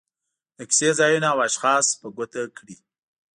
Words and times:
د 0.57 0.59
کیسې 0.69 0.89
ځایونه 0.99 1.27
او 1.33 1.39
اشخاص 1.49 1.85
په 2.01 2.07
ګوته 2.15 2.43
کړي. 2.57 2.75